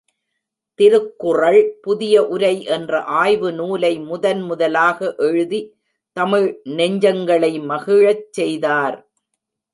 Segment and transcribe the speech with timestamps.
[0.79, 5.61] திருக்குறள் புதிய உரை என்ற ஆய்வு நூலை முதன் முதலாக எழுதி
[6.17, 8.97] தமிழ் நெஞ்சங்களை மகிழச் செய்தார்.